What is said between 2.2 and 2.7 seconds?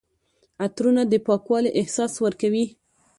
ورکوي.